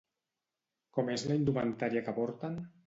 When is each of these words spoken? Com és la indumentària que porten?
Com 0.99 1.13
és 1.17 1.27
la 1.31 1.39
indumentària 1.43 2.07
que 2.11 2.19
porten? 2.21 2.63